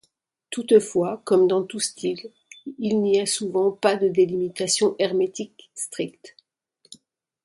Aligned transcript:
Toutefois, 0.49 1.21
comme 1.25 1.47
dans 1.47 1.61
tout 1.63 1.79
style, 1.79 2.31
il 2.79 3.03
n’y 3.03 3.19
a 3.19 3.27
souvent 3.27 3.69
pas 3.69 3.95
de 3.97 4.07
délimitation 4.07 4.95
hermétique 4.97 5.69
stricte. 5.75 6.35